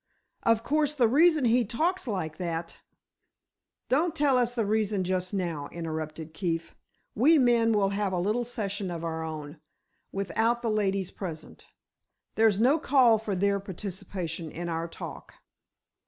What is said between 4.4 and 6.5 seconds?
the reason just now," interrupted